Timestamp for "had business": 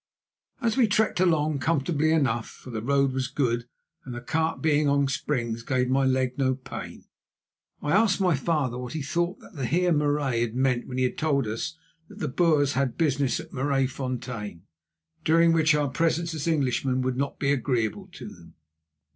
12.73-13.39